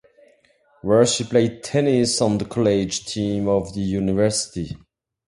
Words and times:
Where 0.81 1.05
she 1.05 1.23
played 1.25 1.61
tennis 1.61 2.21
on 2.21 2.39
the 2.39 2.45
college 2.45 3.05
team 3.05 3.47
of 3.47 3.75
the 3.75 3.81
university. 3.81 4.75